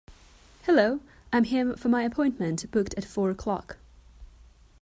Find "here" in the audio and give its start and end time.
1.43-1.75